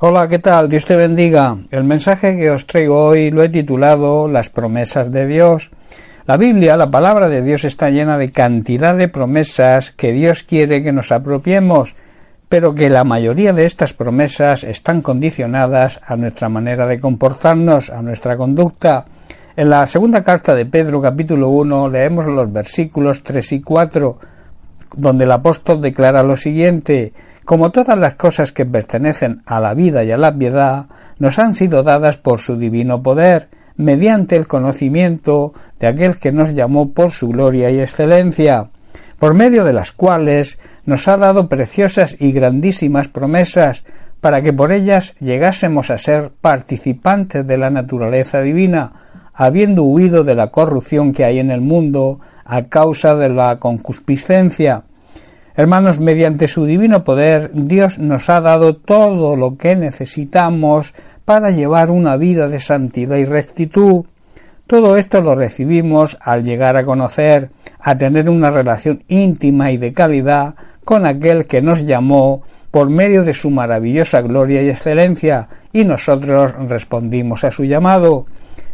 Hola, 0.00 0.28
¿qué 0.28 0.38
tal? 0.38 0.68
Dios 0.68 0.84
te 0.84 0.94
bendiga. 0.94 1.56
El 1.72 1.82
mensaje 1.82 2.36
que 2.36 2.52
os 2.52 2.68
traigo 2.68 3.06
hoy 3.06 3.32
lo 3.32 3.42
he 3.42 3.48
titulado 3.48 4.28
Las 4.28 4.48
promesas 4.48 5.10
de 5.10 5.26
Dios. 5.26 5.72
La 6.24 6.36
Biblia, 6.36 6.76
la 6.76 6.88
palabra 6.88 7.28
de 7.28 7.42
Dios, 7.42 7.64
está 7.64 7.90
llena 7.90 8.16
de 8.16 8.30
cantidad 8.30 8.94
de 8.94 9.08
promesas 9.08 9.90
que 9.90 10.12
Dios 10.12 10.44
quiere 10.44 10.84
que 10.84 10.92
nos 10.92 11.10
apropiemos, 11.10 11.96
pero 12.48 12.76
que 12.76 12.90
la 12.90 13.02
mayoría 13.02 13.52
de 13.52 13.66
estas 13.66 13.92
promesas 13.92 14.62
están 14.62 15.02
condicionadas 15.02 16.00
a 16.06 16.14
nuestra 16.14 16.48
manera 16.48 16.86
de 16.86 17.00
comportarnos, 17.00 17.90
a 17.90 18.00
nuestra 18.00 18.36
conducta. 18.36 19.04
En 19.56 19.68
la 19.68 19.84
segunda 19.88 20.22
carta 20.22 20.54
de 20.54 20.64
Pedro, 20.64 21.02
capítulo 21.02 21.48
1, 21.48 21.88
leemos 21.88 22.24
los 22.26 22.52
versículos 22.52 23.24
3 23.24 23.50
y 23.50 23.60
4, 23.62 24.18
donde 24.96 25.24
el 25.24 25.32
apóstol 25.32 25.80
declara 25.80 26.22
lo 26.22 26.36
siguiente 26.36 27.12
como 27.48 27.70
todas 27.70 27.96
las 27.96 28.16
cosas 28.16 28.52
que 28.52 28.66
pertenecen 28.66 29.40
a 29.46 29.58
la 29.58 29.72
vida 29.72 30.04
y 30.04 30.12
a 30.12 30.18
la 30.18 30.36
piedad, 30.36 30.84
nos 31.18 31.38
han 31.38 31.54
sido 31.54 31.82
dadas 31.82 32.18
por 32.18 32.40
su 32.40 32.58
divino 32.58 33.02
poder, 33.02 33.48
mediante 33.74 34.36
el 34.36 34.46
conocimiento 34.46 35.54
de 35.80 35.86
aquel 35.86 36.18
que 36.18 36.30
nos 36.30 36.52
llamó 36.52 36.92
por 36.92 37.10
su 37.10 37.28
gloria 37.28 37.70
y 37.70 37.80
excelencia, 37.80 38.68
por 39.18 39.32
medio 39.32 39.64
de 39.64 39.72
las 39.72 39.92
cuales 39.92 40.58
nos 40.84 41.08
ha 41.08 41.16
dado 41.16 41.48
preciosas 41.48 42.16
y 42.18 42.32
grandísimas 42.32 43.08
promesas, 43.08 43.82
para 44.20 44.42
que 44.42 44.52
por 44.52 44.70
ellas 44.70 45.14
llegásemos 45.18 45.90
a 45.90 45.96
ser 45.96 46.32
participantes 46.42 47.46
de 47.46 47.56
la 47.56 47.70
naturaleza 47.70 48.42
divina, 48.42 48.92
habiendo 49.32 49.84
huido 49.84 50.22
de 50.22 50.34
la 50.34 50.48
corrupción 50.48 51.12
que 51.12 51.24
hay 51.24 51.38
en 51.38 51.50
el 51.50 51.62
mundo 51.62 52.20
a 52.48 52.64
causa 52.64 53.14
de 53.14 53.28
la 53.28 53.58
concupiscencia, 53.60 54.82
Hermanos, 55.58 55.98
mediante 55.98 56.46
su 56.46 56.66
divino 56.66 57.02
poder, 57.02 57.50
Dios 57.52 57.98
nos 57.98 58.30
ha 58.30 58.40
dado 58.40 58.76
todo 58.76 59.34
lo 59.34 59.56
que 59.56 59.74
necesitamos 59.74 60.94
para 61.24 61.50
llevar 61.50 61.90
una 61.90 62.16
vida 62.16 62.46
de 62.46 62.60
santidad 62.60 63.16
y 63.16 63.24
rectitud. 63.24 64.04
Todo 64.68 64.96
esto 64.96 65.20
lo 65.20 65.34
recibimos 65.34 66.16
al 66.20 66.44
llegar 66.44 66.76
a 66.76 66.84
conocer, 66.84 67.50
a 67.80 67.98
tener 67.98 68.30
una 68.30 68.50
relación 68.50 69.02
íntima 69.08 69.72
y 69.72 69.78
de 69.78 69.92
calidad 69.92 70.54
con 70.84 71.06
aquel 71.06 71.46
que 71.46 71.60
nos 71.60 71.84
llamó 71.84 72.42
por 72.70 72.88
medio 72.88 73.24
de 73.24 73.34
su 73.34 73.50
maravillosa 73.50 74.20
gloria 74.20 74.62
y 74.62 74.70
excelencia, 74.70 75.48
y 75.72 75.84
nosotros 75.84 76.54
respondimos 76.68 77.42
a 77.42 77.50
su 77.50 77.64
llamado. 77.64 78.26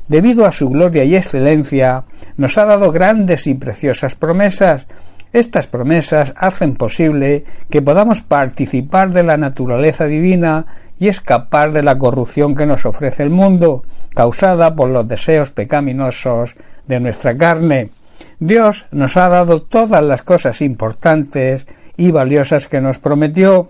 Debido 0.08 0.44
a 0.44 0.52
su 0.52 0.68
gloria 0.68 1.04
y 1.04 1.16
excelencia, 1.16 2.04
nos 2.36 2.58
ha 2.58 2.64
dado 2.66 2.92
grandes 2.92 3.46
y 3.46 3.54
preciosas 3.54 4.14
promesas, 4.14 4.86
estas 5.32 5.66
promesas 5.66 6.32
hacen 6.36 6.76
posible 6.76 7.44
que 7.68 7.82
podamos 7.82 8.20
participar 8.20 9.12
de 9.12 9.24
la 9.24 9.36
naturaleza 9.36 10.06
divina 10.06 10.66
y 10.98 11.08
escapar 11.08 11.72
de 11.72 11.82
la 11.82 11.98
corrupción 11.98 12.54
que 12.54 12.66
nos 12.66 12.86
ofrece 12.86 13.24
el 13.24 13.30
mundo, 13.30 13.82
causada 14.14 14.76
por 14.76 14.90
los 14.90 15.08
deseos 15.08 15.50
pecaminosos 15.50 16.54
de 16.86 17.00
nuestra 17.00 17.36
carne. 17.36 17.90
Dios 18.38 18.86
nos 18.92 19.16
ha 19.16 19.28
dado 19.28 19.62
todas 19.62 20.02
las 20.02 20.22
cosas 20.22 20.60
importantes 20.60 21.66
y 21.96 22.10
valiosas 22.10 22.68
que 22.68 22.80
nos 22.80 22.98
prometió. 22.98 23.68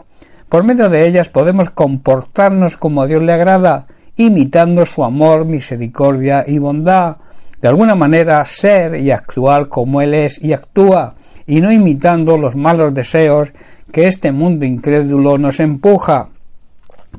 Por 0.49 0.65
medio 0.65 0.91
de 0.91 1.07
ellas 1.07 1.29
podemos 1.29 1.71
comportarnos 1.71 2.77
como 2.77 3.03
a 3.03 3.07
Dios 3.07 3.23
le 3.23 3.33
agrada, 3.33 3.87
imitando 4.17 4.87
su 4.87 5.05
amor, 5.05 5.45
misericordia 5.45 6.45
y 6.47 6.59
bondad, 6.59 7.17
de 7.61 7.69
alguna 7.69 7.95
manera 7.95 8.45
ser 8.45 9.01
y 9.01 9.11
actuar 9.11 9.69
como 9.69 10.01
Él 10.01 10.15
es 10.15 10.43
y 10.43 10.53
actúa, 10.53 11.15
y 11.47 11.61
no 11.61 11.73
imitando 11.73 12.39
los 12.39 12.57
malos 12.57 12.95
deseos 12.95 13.53
que 13.93 14.07
este 14.07 14.33
mundo 14.33 14.65
incrédulo 14.65 15.39
nos 15.39 15.61
empuja. 15.61 16.29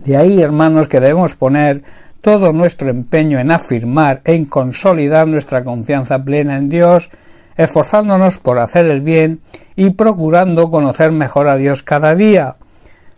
De 0.04 0.18
ahí, 0.18 0.42
hermanos, 0.42 0.88
que 0.88 1.00
debemos 1.00 1.36
poner 1.36 1.84
todo 2.22 2.52
nuestro 2.52 2.90
empeño 2.90 3.40
en 3.40 3.52
afirmar, 3.52 4.22
en 4.26 4.46
consolidar 4.46 5.28
nuestra 5.28 5.64
confianza 5.64 6.24
plena 6.24 6.58
en 6.58 6.70
Dios, 6.70 7.10
esforzándonos 7.56 8.40
por 8.40 8.60
hacer 8.60 8.88
el 8.88 9.02
bien 9.02 9.40
y 9.76 9.92
procurando 9.92 10.70
conocer 10.70 11.12
mejor 11.12 11.48
a 11.48 11.56
Dios 11.56 11.84
cada 11.84 12.16
día. 12.16 12.56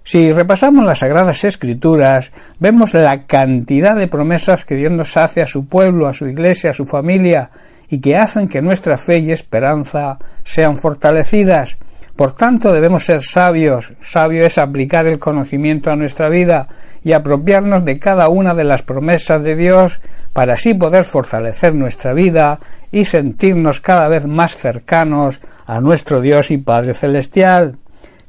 Si 0.08 0.32
repasamos 0.32 0.86
las 0.86 1.00
Sagradas 1.00 1.44
Escrituras, 1.44 2.32
vemos 2.60 2.94
la 2.94 3.26
cantidad 3.26 3.94
de 3.94 4.08
promesas 4.08 4.64
que 4.64 4.76
Dios 4.76 4.94
nos 4.94 5.18
hace 5.18 5.42
a 5.42 5.48
su 5.48 5.66
pueblo, 5.66 6.08
a 6.08 6.14
su 6.14 6.28
iglesia, 6.28 6.70
a 6.70 6.74
su 6.74 6.86
familia, 6.86 7.50
y 7.90 8.00
que 8.00 8.16
hacen 8.16 8.48
que 8.48 8.62
nuestra 8.62 8.98
fe 8.98 9.18
y 9.18 9.34
esperanza 9.34 10.18
sean 10.46 10.78
fortalecidas. 10.78 11.78
Por 12.16 12.32
tanto, 12.32 12.72
debemos 12.72 13.04
ser 13.04 13.22
sabios. 13.22 13.92
Sabio 14.00 14.46
es 14.46 14.58
aplicar 14.58 15.08
el 15.08 15.20
conocimiento 15.20 15.92
a 15.92 15.98
nuestra 15.98 16.30
vida 16.30 16.70
y 17.04 17.12
apropiarnos 17.12 17.84
de 17.84 18.00
cada 18.00 18.30
una 18.30 18.54
de 18.54 18.64
las 18.64 18.84
promesas 18.84 19.44
de 19.44 19.58
Dios 19.58 20.00
para 20.32 20.54
así 20.54 20.74
poder 20.74 21.04
fortalecer 21.04 21.76
nuestra 21.76 22.14
vida 22.14 22.62
y 22.94 23.04
sentirnos 23.04 23.82
cada 23.82 24.08
vez 24.08 24.26
más 24.26 24.56
cercanos 24.56 25.42
a 25.66 25.82
nuestro 25.82 26.22
Dios 26.22 26.50
y 26.50 26.60
Padre 26.60 26.94
Celestial. 26.94 27.76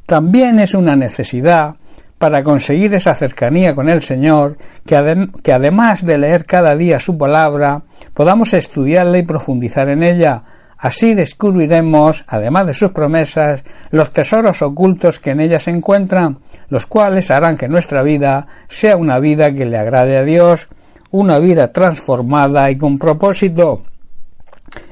También 0.09 0.59
es 0.59 0.73
una 0.73 0.97
necesidad 0.97 1.75
para 2.17 2.43
conseguir 2.43 2.95
esa 2.95 3.15
cercanía 3.15 3.75
con 3.75 3.91
el 3.91 4.01
Señor, 4.01 4.57
que, 4.87 5.53
además 5.53 6.07
de 6.07 6.17
leer 6.17 6.47
cada 6.47 6.75
día 6.75 6.99
su 6.99 7.19
palabra, 7.19 7.83
podamos 8.15 8.55
estudiarla 8.55 9.19
y 9.19 9.25
profundizar 9.25 9.91
en 9.91 10.03
ella. 10.03 10.45
Así 10.79 11.13
descubriremos, 11.13 12.25
además 12.27 12.69
de 12.69 12.73
sus 12.73 12.93
promesas, 12.93 13.65
los 13.91 14.11
tesoros 14.11 14.63
ocultos 14.63 15.21
que 15.21 15.33
en 15.33 15.41
ella 15.41 15.61
se 15.61 15.73
encuentran, 15.73 16.39
los 16.71 16.87
cuales 16.87 17.31
harán 17.31 17.59
que 17.59 17.69
nuestra 17.69 18.03
vida 18.03 18.47
sea 18.67 18.97
una 18.97 19.19
vida 19.19 19.53
que 19.53 19.67
le 19.67 19.77
agrade 19.77 20.17
a 20.17 20.25
Dios, 20.25 20.69
una 21.11 21.39
vida 21.39 21.71
transformada 21.71 22.71
y 22.71 22.79
con 22.79 22.99
propósito. 22.99 23.83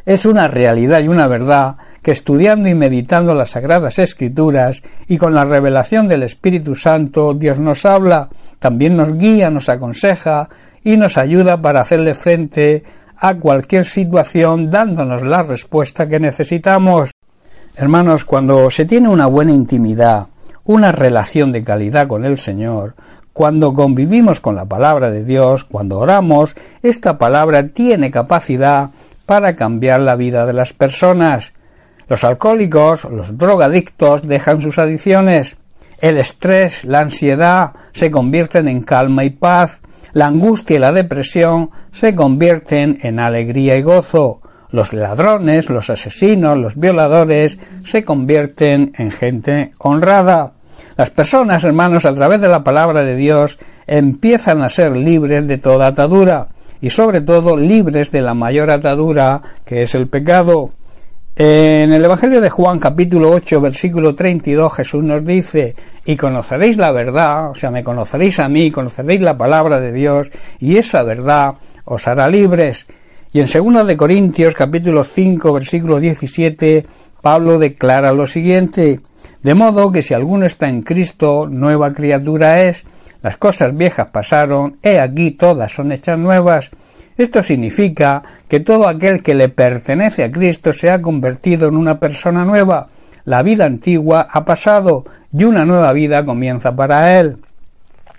Es 0.04 0.26
una 0.26 0.46
realidad 0.46 1.00
y 1.00 1.08
una 1.08 1.26
verdad 1.26 1.76
que 2.06 2.12
estudiando 2.12 2.68
y 2.68 2.74
meditando 2.76 3.34
las 3.34 3.50
sagradas 3.50 3.98
escrituras 3.98 4.80
y 5.08 5.18
con 5.18 5.34
la 5.34 5.44
revelación 5.44 6.06
del 6.06 6.22
Espíritu 6.22 6.76
Santo 6.76 7.34
Dios 7.34 7.58
nos 7.58 7.84
habla, 7.84 8.28
también 8.60 8.96
nos 8.96 9.18
guía, 9.18 9.50
nos 9.50 9.68
aconseja 9.68 10.48
y 10.84 10.96
nos 10.96 11.18
ayuda 11.18 11.60
para 11.60 11.80
hacerle 11.80 12.14
frente 12.14 12.84
a 13.16 13.34
cualquier 13.34 13.86
situación 13.86 14.70
dándonos 14.70 15.24
la 15.24 15.42
respuesta 15.42 16.06
que 16.06 16.20
necesitamos. 16.20 17.10
Hermanos, 17.74 18.24
cuando 18.24 18.70
se 18.70 18.84
tiene 18.84 19.08
una 19.08 19.26
buena 19.26 19.50
intimidad, 19.50 20.28
una 20.64 20.92
relación 20.92 21.50
de 21.50 21.64
calidad 21.64 22.06
con 22.06 22.24
el 22.24 22.38
Señor, 22.38 22.94
cuando 23.32 23.74
convivimos 23.74 24.38
con 24.38 24.54
la 24.54 24.66
palabra 24.66 25.10
de 25.10 25.24
Dios, 25.24 25.64
cuando 25.64 25.98
oramos, 25.98 26.54
esta 26.84 27.18
palabra 27.18 27.66
tiene 27.66 28.12
capacidad 28.12 28.90
para 29.26 29.56
cambiar 29.56 30.02
la 30.02 30.14
vida 30.14 30.46
de 30.46 30.52
las 30.52 30.72
personas. 30.72 31.52
Los 32.08 32.22
alcohólicos, 32.22 33.04
los 33.04 33.36
drogadictos 33.36 34.26
dejan 34.26 34.62
sus 34.62 34.78
adicciones. 34.78 35.56
El 36.00 36.18
estrés, 36.18 36.84
la 36.84 37.00
ansiedad 37.00 37.72
se 37.92 38.10
convierten 38.10 38.68
en 38.68 38.82
calma 38.82 39.24
y 39.24 39.30
paz. 39.30 39.80
La 40.12 40.26
angustia 40.26 40.76
y 40.76 40.78
la 40.78 40.92
depresión 40.92 41.70
se 41.90 42.14
convierten 42.14 43.00
en 43.02 43.18
alegría 43.18 43.76
y 43.76 43.82
gozo. 43.82 44.40
Los 44.70 44.92
ladrones, 44.92 45.68
los 45.68 45.90
asesinos, 45.90 46.56
los 46.58 46.76
violadores 46.76 47.58
se 47.84 48.04
convierten 48.04 48.92
en 48.96 49.10
gente 49.10 49.72
honrada. 49.78 50.52
Las 50.96 51.10
personas, 51.10 51.64
hermanos, 51.64 52.04
a 52.06 52.14
través 52.14 52.40
de 52.40 52.48
la 52.48 52.64
palabra 52.64 53.02
de 53.02 53.16
Dios, 53.16 53.58
empiezan 53.86 54.62
a 54.62 54.68
ser 54.68 54.96
libres 54.96 55.46
de 55.46 55.58
toda 55.58 55.88
atadura 55.88 56.48
y 56.80 56.90
sobre 56.90 57.20
todo 57.20 57.56
libres 57.56 58.10
de 58.12 58.22
la 58.22 58.34
mayor 58.34 58.70
atadura 58.70 59.42
que 59.64 59.82
es 59.82 59.94
el 59.94 60.08
pecado. 60.08 60.70
En 61.38 61.92
el 61.92 62.02
Evangelio 62.02 62.40
de 62.40 62.48
Juan 62.48 62.78
capítulo 62.78 63.30
8 63.32 63.60
versículo 63.60 64.14
32 64.14 64.72
Jesús 64.72 65.04
nos 65.04 65.22
dice 65.22 65.76
y 66.06 66.16
conoceréis 66.16 66.78
la 66.78 66.90
verdad, 66.92 67.50
o 67.50 67.54
sea, 67.54 67.70
me 67.70 67.84
conoceréis 67.84 68.40
a 68.40 68.48
mí, 68.48 68.70
conoceréis 68.70 69.20
la 69.20 69.36
palabra 69.36 69.78
de 69.78 69.92
Dios 69.92 70.30
y 70.60 70.78
esa 70.78 71.02
verdad 71.02 71.52
os 71.84 72.08
hará 72.08 72.26
libres. 72.30 72.86
Y 73.34 73.40
en 73.40 73.48
2 73.52 73.86
de 73.86 73.98
Corintios 73.98 74.54
capítulo 74.54 75.04
5 75.04 75.52
versículo 75.52 76.00
17 76.00 76.86
Pablo 77.20 77.58
declara 77.58 78.12
lo 78.12 78.26
siguiente, 78.26 79.00
de 79.42 79.54
modo 79.54 79.92
que 79.92 80.00
si 80.00 80.14
alguno 80.14 80.46
está 80.46 80.70
en 80.70 80.80
Cristo, 80.80 81.46
nueva 81.50 81.92
criatura 81.92 82.62
es, 82.62 82.86
las 83.20 83.36
cosas 83.36 83.76
viejas 83.76 84.08
pasaron, 84.10 84.78
he 84.82 84.98
aquí 84.98 85.32
todas 85.32 85.70
son 85.70 85.92
hechas 85.92 86.18
nuevas, 86.18 86.70
esto 87.16 87.42
significa 87.42 88.22
que 88.48 88.60
todo 88.60 88.88
aquel 88.88 89.22
que 89.22 89.34
le 89.34 89.48
pertenece 89.48 90.24
a 90.24 90.30
Cristo 90.30 90.72
se 90.72 90.90
ha 90.90 91.00
convertido 91.00 91.68
en 91.68 91.76
una 91.76 91.98
persona 91.98 92.44
nueva. 92.44 92.88
La 93.24 93.42
vida 93.42 93.64
antigua 93.64 94.28
ha 94.30 94.44
pasado 94.44 95.04
y 95.32 95.44
una 95.44 95.64
nueva 95.64 95.92
vida 95.92 96.24
comienza 96.24 96.76
para 96.76 97.18
él. 97.18 97.38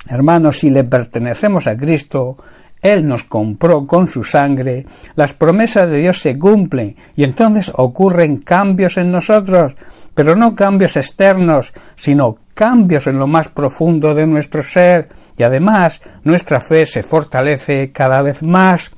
Hermanos, 0.09 0.59
si 0.59 0.69
le 0.69 0.83
pertenecemos 0.83 1.67
a 1.67 1.77
Cristo, 1.77 2.37
Él 2.81 3.07
nos 3.07 3.23
compró 3.23 3.85
con 3.85 4.07
su 4.07 4.23
sangre, 4.23 4.85
las 5.15 5.33
promesas 5.33 5.89
de 5.89 5.97
Dios 5.97 6.19
se 6.19 6.37
cumplen 6.37 6.95
y 7.15 7.23
entonces 7.23 7.71
ocurren 7.75 8.37
cambios 8.37 8.97
en 8.97 9.11
nosotros, 9.11 9.75
pero 10.13 10.35
no 10.35 10.55
cambios 10.55 10.95
externos, 10.95 11.73
sino 11.95 12.37
cambios 12.53 13.07
en 13.07 13.19
lo 13.19 13.27
más 13.27 13.49
profundo 13.49 14.13
de 14.13 14.25
nuestro 14.25 14.63
ser, 14.63 15.09
y 15.37 15.43
además 15.43 16.01
nuestra 16.23 16.59
fe 16.59 16.85
se 16.85 17.03
fortalece 17.03 17.91
cada 17.91 18.21
vez 18.21 18.41
más. 18.41 18.91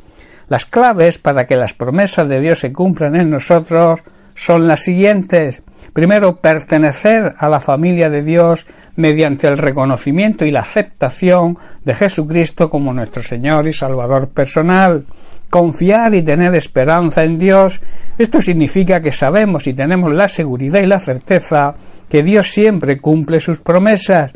Las 0.47 0.65
claves 0.65 1.17
para 1.17 1.45
que 1.45 1.57
las 1.57 1.73
promesas 1.73 2.27
de 2.27 2.39
Dios 2.39 2.59
se 2.59 2.71
cumplan 2.73 3.15
en 3.15 3.29
nosotros 3.29 4.01
son 4.39 4.69
las 4.69 4.80
siguientes. 4.80 5.63
Primero, 5.91 6.38
pertenecer 6.38 7.36
a 7.38 7.50
la 7.50 7.59
familia 7.59 8.09
de 8.09 8.24
Dios 8.24 8.65
mediante 8.95 9.47
el 9.47 9.57
reconocimiento 9.57 10.45
y 10.45 10.51
la 10.51 10.62
aceptación 10.62 11.57
de 11.83 11.94
Jesucristo 11.94 12.69
como 12.69 12.94
nuestro 12.94 13.21
Señor 13.21 13.68
y 13.68 13.74
Salvador 13.74 14.30
personal. 14.30 15.06
Confiar 15.50 16.15
y 16.15 16.21
tener 16.21 16.56
esperanza 16.56 17.25
en 17.25 17.38
Dios. 17.38 17.81
Esto 18.18 18.41
significa 18.41 19.01
que 19.01 19.12
sabemos 19.12 19.68
y 19.68 19.74
tenemos 19.74 20.13
la 20.13 20.30
seguridad 20.30 20.80
y 20.80 20.86
la 20.86 21.01
certeza 21.01 21.75
que 22.07 22.24
Dios 22.24 22.50
siempre 22.50 22.97
cumple 22.97 23.41
sus 23.41 23.59
promesas. 23.59 24.31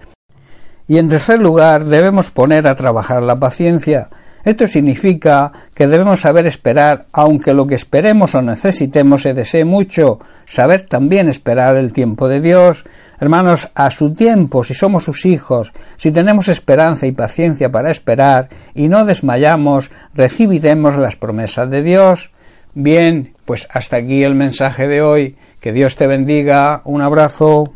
Y 0.85 0.97
en 0.97 1.07
tercer 1.07 1.39
lugar, 1.39 1.85
debemos 1.85 2.29
poner 2.29 2.67
a 2.67 2.75
trabajar 2.75 3.23
la 3.23 3.39
paciencia. 3.39 4.09
Esto 4.43 4.67
significa 4.67 5.51
que 5.73 5.87
debemos 5.87 6.21
saber 6.21 6.45
esperar, 6.47 7.05
aunque 7.13 7.53
lo 7.53 7.65
que 7.65 7.75
esperemos 7.75 8.35
o 8.35 8.41
necesitemos 8.41 9.21
se 9.21 9.33
desee 9.33 9.63
mucho, 9.63 10.19
saber 10.45 10.81
también 10.83 11.29
esperar 11.29 11.77
el 11.77 11.93
tiempo 11.93 12.27
de 12.27 12.41
Dios. 12.41 12.83
Hermanos, 13.19 13.69
a 13.73 13.89
su 13.89 14.13
tiempo, 14.13 14.63
si 14.63 14.73
somos 14.73 15.05
sus 15.05 15.25
hijos, 15.25 15.71
si 15.95 16.11
tenemos 16.11 16.49
esperanza 16.49 17.07
y 17.07 17.13
paciencia 17.13 17.71
para 17.71 17.89
esperar 17.89 18.49
y 18.75 18.89
no 18.89 19.05
desmayamos, 19.05 19.91
recibiremos 20.13 20.97
las 20.97 21.15
promesas 21.15 21.69
de 21.69 21.81
Dios. 21.81 22.31
Bien, 22.73 23.33
pues 23.45 23.67
hasta 23.71 23.97
aquí 23.97 24.23
el 24.23 24.35
mensaje 24.35 24.87
de 24.87 25.01
hoy. 25.01 25.37
Que 25.61 25.71
Dios 25.71 25.95
te 25.95 26.07
bendiga. 26.07 26.81
Un 26.83 27.01
abrazo. 27.01 27.73